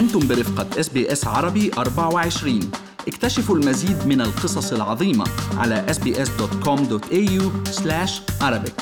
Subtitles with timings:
[0.00, 2.60] أنتم برفقة SBS عربي 24
[3.08, 5.24] اكتشفوا المزيد من القصص العظيمة
[5.56, 7.42] على sbs.com.au
[8.42, 8.76] arabic.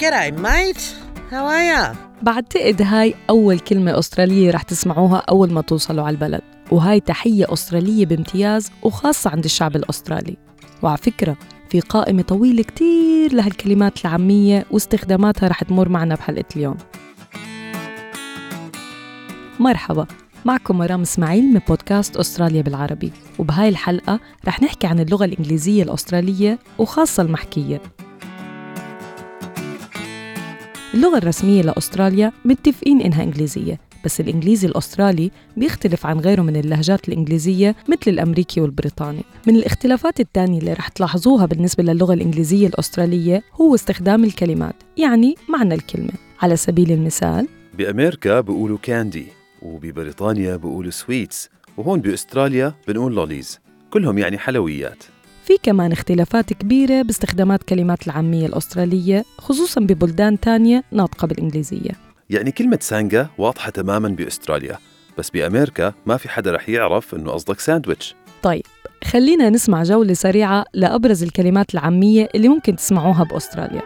[0.00, 0.82] G'day, mate.
[1.30, 1.96] How are ya?
[2.22, 6.42] بعتقد هاي أول كلمة أسترالية رح تسمعوها أول ما توصلوا على البلد.
[6.70, 10.36] وهاي تحية أسترالية بامتياز وخاصة عند الشعب الأسترالي.
[10.82, 11.36] وعلى فكرة
[11.70, 16.76] في قائمة طويلة كتير لهالكلمات العامية واستخداماتها رح تمر معنا بحلقة اليوم.
[19.60, 20.06] مرحبا
[20.44, 26.58] معكم مرام إسماعيل من بودكاست أستراليا بالعربي وبهاي الحلقة رح نحكي عن اللغة الإنجليزية الأسترالية
[26.78, 27.82] وخاصة المحكية.
[30.94, 37.76] اللغة الرسمية لأستراليا متفقين إنها إنجليزية بس الإنجليزي الأسترالي بيختلف عن غيره من اللهجات الإنجليزية
[37.88, 39.22] مثل الأمريكي والبريطاني.
[39.46, 45.74] من الاختلافات الثانية اللي رح تلاحظوها بالنسبة للغة الإنجليزية الأسترالية هو استخدام الكلمات يعني معنى
[45.74, 46.12] الكلمة.
[46.42, 47.48] على سبيل المثال
[47.78, 49.26] بأمريكا بيقولوا candy
[49.66, 53.60] وببريطانيا بيقولوا sweets وهون بأستراليا بنقول lollies.
[53.90, 55.04] كلهم يعني حلويات.
[55.44, 61.90] في كمان اختلافات كبيرة باستخدامات كلمات العامية الأسترالية خصوصا ببلدان تانية ناطقة بالإنجليزية.
[62.30, 64.78] يعني كلمة sanga واضحة تماما بأستراليا
[65.18, 68.14] بس بأمريكا ما في حدا رح يعرف إنه قصدك ساندويتش.
[68.42, 68.62] طيب
[69.04, 73.82] خلينا نسمع جولة سريعة لأبرز الكلمات العامية اللي ممكن تسمعوها بأستراليا.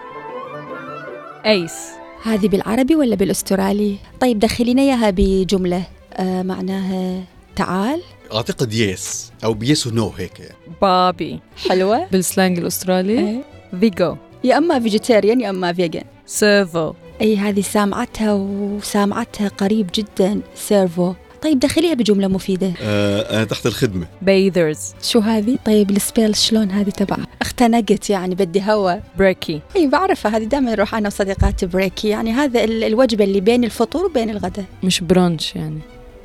[1.47, 5.83] أيس هذه بالعربي ولا بالأسترالي؟ طيب دخلينا إياها بجملة.
[6.15, 7.25] آه معناها
[7.57, 8.01] تعال.
[8.35, 10.41] أعتقد يس أو بيس ونو هيك.
[10.41, 10.55] يعني.
[10.83, 11.41] بابي.
[11.69, 12.07] حلوة.
[12.13, 13.19] بالسلانج الأسترالي.
[13.19, 13.43] إيه.
[13.81, 20.41] فيجو يا أما فيجيتيريان يا أما فيجن سيرفو أي هذه سامعتها وسامعتها قريب جدا.
[20.55, 22.73] سيرفو طيب دخليها بجملة مفيدة.
[22.83, 24.07] آه أنا تحت الخدمة.
[24.23, 28.95] بيذرز شو هذه؟ طيب السبيل شلون هذه تبعها؟ اختنقت يعني بدي هوا.
[29.19, 33.65] بريكي اي بعرفها هذه دائما نروح أنا وصديقاتي بريكي يعني هذا ال- الوجبة اللي بين
[33.65, 34.65] الفطور وبين الغداء.
[34.83, 35.79] مش برونش يعني.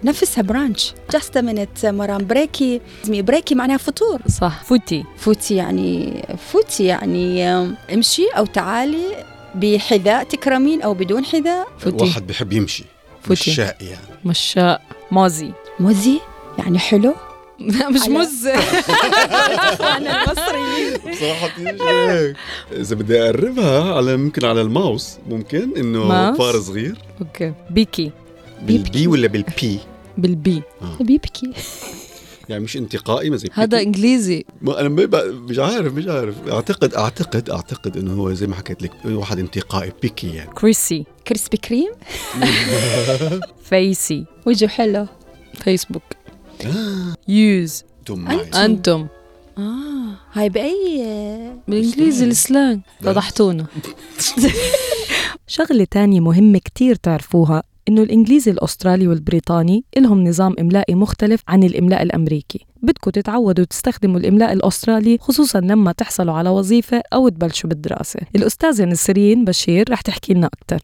[0.03, 2.26] نفسها برانش جاست منت مرام.
[2.27, 4.21] بريكي بريكي معناها فطور.
[4.27, 4.64] صح.
[4.64, 5.03] فوتي.
[5.17, 6.21] فوتي يعني
[6.52, 7.49] فوتي يعني
[7.93, 9.05] امشي أو تعالي
[9.55, 11.67] بحذاء تكرمين أو بدون حذاء.
[11.80, 12.83] فوتي واحد بحب يمشي.
[13.23, 13.52] فوتي.
[13.52, 14.20] مشاء يعني.
[14.26, 14.82] مشاء.
[15.11, 16.20] موزي مزي
[16.58, 17.14] يعني حلو؟
[17.60, 18.48] لا مش مز.
[18.48, 20.93] أنا المصريين.
[21.11, 22.36] بصراحة هيك
[22.71, 25.17] إذا بدي أقربها على ممكن على الماوس.
[25.30, 26.98] ممكن إنه؟ فار صغير.
[27.21, 27.54] أوكي.
[27.70, 28.11] بيكي.
[28.61, 29.80] بالبي ولا بالبي؟
[30.17, 30.61] بالبي.
[30.99, 31.54] بيبكي.
[32.50, 33.82] يعني مش انتقائي ما زي هذا.
[33.82, 34.45] إنجليزي.
[34.61, 36.36] ما أنا مش عارف مش عارف.
[36.48, 40.50] أعتقد أعتقد أعتقد إنه هو زي ما حكيت لك واحد انتقائي بيكي يعني.
[40.54, 41.06] كريسي.
[41.28, 41.92] كريسبي كريم؟
[43.70, 44.26] فيسي.
[44.45, 45.08] وجهه حلو.
[45.64, 46.04] فيسبوك.
[47.28, 47.83] يوز.
[48.56, 49.08] أنتم
[49.58, 50.16] آه.
[50.33, 51.06] هاي بأي
[51.67, 52.82] بالإنجليزي السلانج.
[53.02, 53.66] فضحتونا.
[55.48, 57.64] شغلة تانية مهمة كتير تعرفوها.
[57.89, 62.65] إنه الإنجليزي الأسترالي والبريطاني إلهم نظام إملائي مختلف عن الإملاء الأمريكي.
[62.81, 68.19] بدكم تتعودوا تستخدموا الإملاء الأسترالي خصوصا لما تحصلوا على وظيفة أو تبلشوا بالدراسة.
[68.35, 70.79] الأستاذة نسرين بشير رح تحكي لنا أكتر.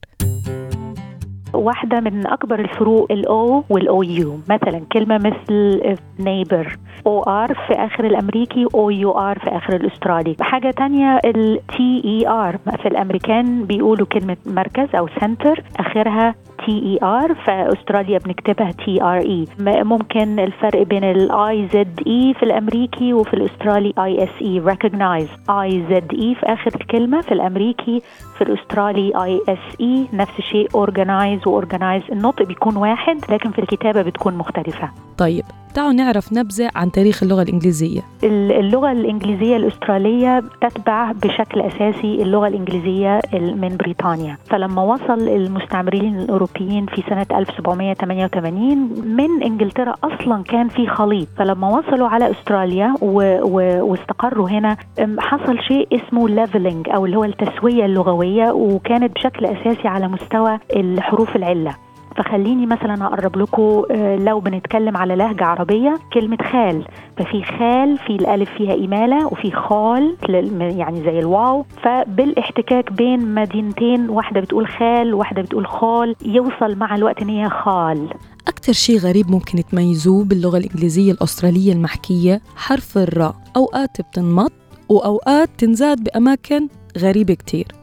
[1.53, 5.81] واحدة من أكبر الفروق ال O وال OU مثلا كلمة مثل
[6.19, 6.68] neighbor
[7.06, 10.35] OR في آخر الأمريكي OUR في آخر الأسترالي.
[10.39, 16.35] حاجة تانية ال TER في الأمريكان بيقولوا كلمة مركز أو center آخرها
[16.66, 23.94] TER في أستراليا بنكتبها TRE م- ممكن الفرق بين ال IZE في الأمريكي وفي الأسترالي
[24.00, 28.02] ISE recognize IZE في آخر الكلمة في الأمريكي
[28.44, 32.12] في الأسترالي ISE نفس الشيء organize وorganize.
[32.12, 34.90] النطق بيكون واحد لكن في الكتابة بتكون مختلفة.
[35.18, 35.44] طيب
[35.74, 38.01] تعالوا نعرف نبذة عن تاريخ اللغة الإنجليزية.
[38.24, 44.38] ال- اللغة الإنجليزية الأسترالية تتبع بشكل أساسي اللغة الإنجليزية ال- من بريطانيا.
[44.50, 48.78] فلما وصل المستعمرين الأوروبيين في سنة 1788
[49.18, 51.28] من إنجلترا أصلا كان في خليط.
[51.38, 53.38] فلما وصلوا على أستراليا و...
[53.41, 53.85] و...
[53.91, 54.78] واستقروا هنا
[55.19, 58.12] حصل شيء اسمه ليفلنج أو اللي هو التسوية اللغوية.
[58.40, 61.75] وكانت بشكل أساسي على مستوى الحروف العلة.
[62.18, 66.86] فخليني مثلا أقرب لكم آه، لو بنتكلم على لهجة عربية كلمة خال.
[67.18, 70.16] ففي خال في الألف فيها اماله وفي خال
[70.60, 71.66] يعني زي الواو.
[71.83, 78.10] فبالاحتكاك بين مدينتين واحدة بتقول خال واحدة بتقول خال يوصل مع الوقت إن هي خال.
[78.48, 83.36] أكتر شيء غريب ممكن تميزوه باللغة الإنجليزية الأسترالية المحكية حرف الراء.
[83.56, 84.51] أوقات بتنمط
[84.89, 86.68] وأوقات تنزاد بأماكن
[86.98, 87.81] غريبة كتير.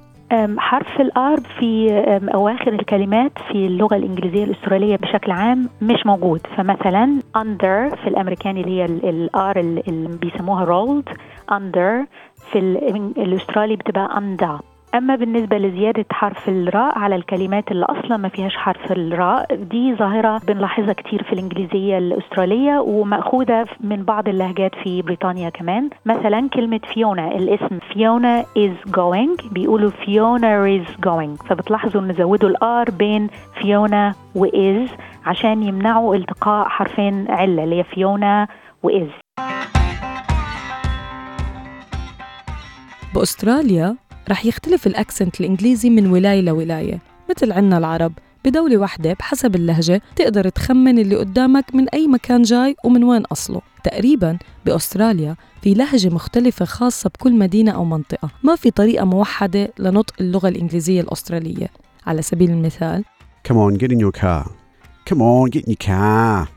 [0.59, 1.91] حرف الآر في
[2.35, 6.41] أواخر الكلمات في اللغة الإنجليزية الأسترالية بشكل عام مش موجود.
[6.57, 11.13] فمثلا under في الامريكاني اللي هي الار اللي بيسموها rolled
[11.53, 12.07] under
[12.53, 14.63] في ال- الأسترالي بتبقى under.
[14.95, 20.39] أما بالنسبة لزيادة حرف الراء على الكلمات اللي أصلا ما فيهاش حرف الراء دي ظاهرة
[20.47, 25.91] بنلاحظها كتير في الإنجليزية الأسترالية ومأخوذة من بعض اللهجات في بريطانيا كمان.
[26.07, 31.47] مثلا كلمة فيونا الاسم فيونا is going بيقولوا فيونا is going.
[31.49, 33.29] فبتلاحظوا إن زودوا الآر بين
[33.63, 34.89] فيونا وإز
[35.27, 38.49] عشان يمنعوا التقاء حرفين علة اللي هي فيونا
[38.83, 39.09] وإز
[43.15, 43.97] بأستراليا
[44.29, 46.99] رح يختلف الأكسنت الإنجليزي من ولاية لولاية
[47.31, 48.13] مثل عنا العرب
[48.45, 53.61] بدولة واحدة بحسب اللهجة تقدر تخمن اللي قدامك من أي مكان جاي ومن وين أصله
[53.85, 60.15] تقريبا بأستراليا في لهجة مختلفة خاصة بكل مدينة أو منطقة ما في طريقة موحدة لنطق
[60.21, 61.69] اللغة الإنجليزية الأسترالية
[62.07, 63.05] على سبيل المثال
[63.49, 64.45] Come on, get in your car.
[65.07, 66.49] Come on, get in your car.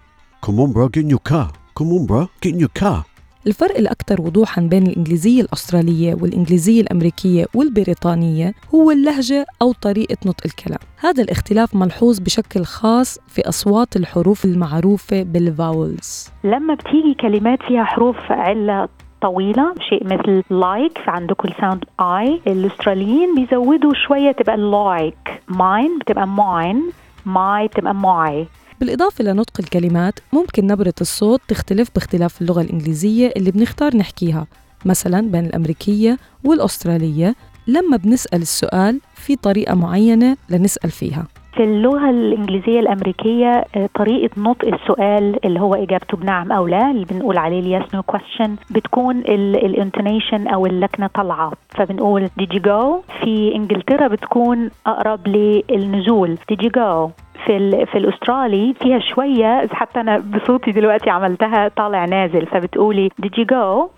[0.45, 1.50] Come on, bro, get in your car.
[1.77, 3.06] Come on, bro, get in your car.
[3.47, 10.79] الفرق الأكثر وضوحا بين الإنجليزية الأسترالية والإنجليزية الأمريكية والبريطانية هو اللهجة أو طريقة نطق الكلام.
[10.99, 16.29] هذا الاختلاف ملحوظ بشكل خاص في أصوات الحروف المعروفة بال vowels.
[16.43, 18.89] لما بتيجي كلمات فيها حروف علة
[19.21, 25.99] طويلة شيء مثل like like عندكم ال sound i الأستراليين بيزودوا شوية تبقى like mine
[25.99, 26.81] بتبقى mine
[27.25, 28.47] my بتبقى my
[28.81, 34.47] بالإضافة لنطق الكلمات ممكن نبرة الصوت تختلف باختلاف اللغة الإنجليزية اللي بنختار نحكيها
[34.85, 37.35] مثلا بين الأمريكية والأسترالية.
[37.67, 41.27] لما بنسأل السؤال في طريقة معينة لنسأل فيها.
[41.55, 47.37] في اللغة الإنجليزية الأمريكية طريقة نطق السؤال اللي هو إجابته بنعم أو لا اللي بنقول
[47.37, 51.51] عليه ال yes no question بتكون ال intonation أو اللكنة طالعة.
[51.69, 53.13] فبنقول did you go?
[53.23, 56.37] في إنجلترا بتكون أقرب للنزول.
[56.51, 57.09] Did you go?
[57.45, 63.45] في في الأسترالي فيها شوية حتى أنا بصوتي دلوقتي عملتها طالع نازل فبتقولي did you
[63.45, 63.89] go?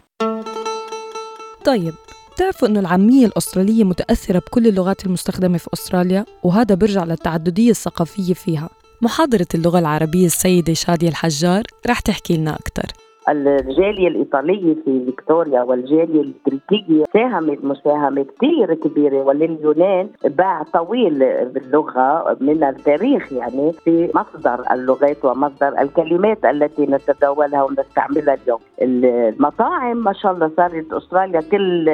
[1.66, 1.94] طيب
[2.34, 8.70] بتعرفوا إنه العامية الأسترالية متأثرة بكل اللغات المستخدمة في أستراليا؟ وهذا برجع للتعددية الثقافية فيها.
[9.02, 16.22] محاضرة اللغة العربية السيدة شادية الحجار رح تحكي لنا أكثر الجالية الإيطالية في فيكتوريا والجالية
[16.22, 25.26] البريطانية ساهمت مساهمة كثير كبيرة ولليونان باع طويل باللغة من التاريخ يعني في مصدر اللغات
[25.26, 28.60] ومصدر الكلمات التي نتداولها ونستعملها اليوم.
[28.82, 31.92] المطاعم ما شاء الله صارت أستراليا كل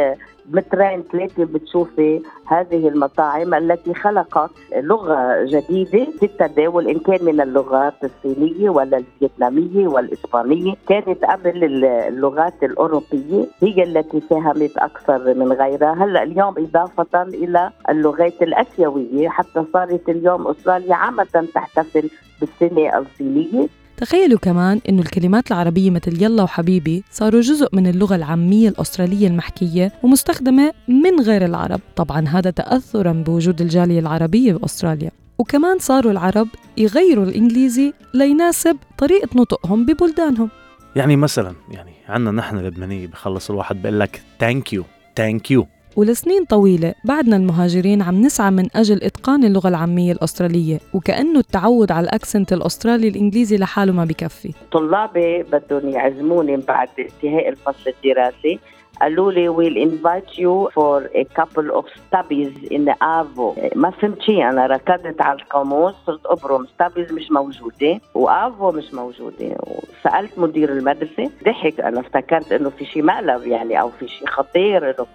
[0.54, 7.94] مترين ثلاثة بتشوفي هذه المطاعم التي خلقت لغة جديدة في التداول إن كان من اللغات
[8.04, 10.74] الصينية ولا الفيتنامية والإسبانية.
[10.88, 15.94] كانت قبل اللغات الأوروبية هي التي ساهمت أكثر من غيرها.
[16.04, 22.10] هلأ اليوم إضافة إلى اللغات الأسيوية حتى صارت اليوم أستراليا عامة تحتفل
[22.42, 23.68] بالسنة الصينية.
[24.00, 29.92] تخيلوا كمان إنه الكلمات العربية مثل يلا وحبيبي صاروا جزء من اللغة العامية الأسترالية المحكية
[30.04, 31.80] ومستخدمة من غير العرب.
[31.96, 35.12] طبعا هذا تأثرا بوجود الجالية العربية بأستراليا.
[35.38, 36.48] وكمان صاروا العرب
[36.78, 40.50] يغيروا الإنجليزي ليناسب طريقة نطقهم ببلدانهم.
[40.96, 44.84] يعني مثلا يعني عنا نحن اللبنانية بخلص الواحد بقول لك thank you
[45.16, 51.40] thank you ولسنين طويلة بعدنا المهاجرين عم نسعى من أجل إتقان اللغة العامية الأسترالية وكأنه
[51.40, 54.54] التعود على ال accent الأسترالي الإنجليزي لحاله ما بكفي.
[54.72, 58.60] طلابي بدهم يعزموني بعد انتهاء الفصل الدراسي
[59.02, 64.50] قالوا لي we'll invite you for a couple of stubbies in arvo ما فهمت شيء
[64.50, 66.66] أنا ركضت على القاموس صرت أبرم.
[66.66, 69.56] stubbies مش موجودة و arvo مش موجودة.
[69.68, 71.80] وسألت مدير المدرسة ضحك.
[71.80, 74.90] أنا افتكرت إنه في شيء مقلب يعني أو في شيء خطير.
[74.90, 75.06] إنه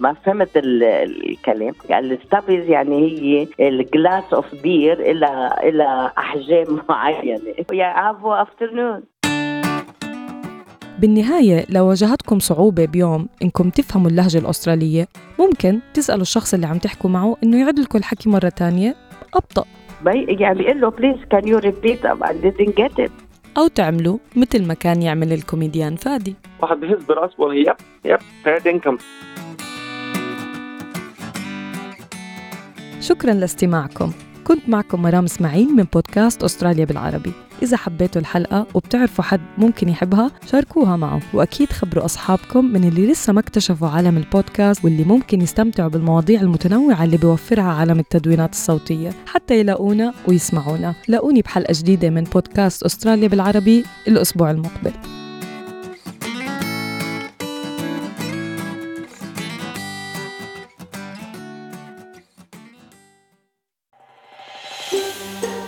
[0.00, 1.74] ما فهمت الكلام.
[1.90, 7.40] قال ال stubbies يعني هي ال glass of beer إلى إلى أحجام معينة.
[7.72, 9.02] يا arvo afternoon
[10.98, 15.08] بالنهاية لو واجهتكم صعوبة بيوم إنكم تفهموا اللهجة الأسترالية
[15.38, 18.96] ممكن تسألوا الشخص اللي عم تحكوا معه إنه يعيد لكم الحكي مرة تانية.
[19.34, 19.64] أبطأ.
[20.06, 23.10] يعني بيقول له please can you repeat I didn't get it.
[23.58, 26.34] أو تعملوا مثل ما كان يعمل الكوميديان فادي.
[26.62, 28.18] واحد بحس براسه والله yep؟ yep.
[28.44, 28.98] فاد انكم
[33.00, 34.12] شكرا لاستماعكم.
[34.44, 37.32] كنت معكم مرام إسماعيل من بودكاست أستراليا بالعربي.
[37.62, 41.20] إذا حبيتوا الحلقة وبتعرفوا حد ممكن يحبها شاركوها معه.
[41.34, 47.04] وأكيد خبروا أصحابكم من اللي لسه ما اكتشفوا عالم البودكاست واللي ممكن يستمتعوا بالمواضيع المتنوعة
[47.04, 49.10] اللي بيوفرها عالم التدوينات الصوتية.
[49.26, 50.94] حتى يلاقونا ويسمعونا.
[51.08, 54.92] لاقوني بحلقة جديدة من بودكاست أستراليا بالعربي الأسبوع المقبل.